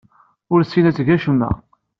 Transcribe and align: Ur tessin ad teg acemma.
Ur 0.53 0.59
tessin 0.61 0.89
ad 0.89 0.95
teg 0.95 1.07
acemma. 1.15 1.49